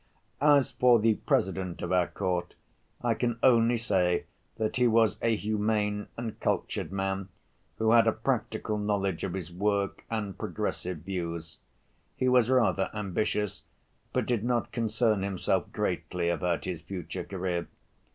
As 0.41 0.71
for 0.71 0.97
the 0.97 1.13
President 1.13 1.83
of 1.83 1.91
our 1.91 2.07
Court, 2.07 2.55
I 3.03 3.13
can 3.13 3.37
only 3.43 3.77
say 3.77 4.25
that 4.57 4.77
he 4.77 4.87
was 4.87 5.19
a 5.21 5.35
humane 5.35 6.07
and 6.17 6.39
cultured 6.39 6.91
man, 6.91 7.29
who 7.77 7.91
had 7.91 8.07
a 8.07 8.11
practical 8.11 8.79
knowledge 8.79 9.23
of 9.23 9.33
his 9.35 9.51
work 9.53 10.03
and 10.09 10.35
progressive 10.35 11.01
views. 11.01 11.59
He 12.17 12.27
was 12.27 12.49
rather 12.49 12.89
ambitious, 12.95 13.61
but 14.11 14.25
did 14.25 14.43
not 14.43 14.71
concern 14.71 15.21
himself 15.21 15.71
greatly 15.71 16.29
about 16.29 16.65
his 16.65 16.81
future 16.81 17.23
career. 17.23 17.67